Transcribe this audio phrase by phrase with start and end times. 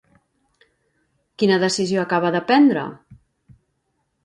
[1.43, 2.89] Quina decisió acaba de prendre?